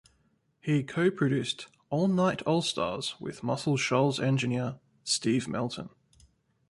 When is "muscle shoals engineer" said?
3.43-4.79